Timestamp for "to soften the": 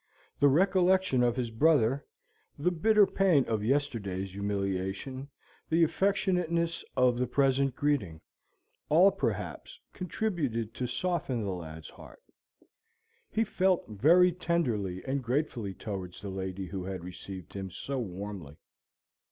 10.73-11.51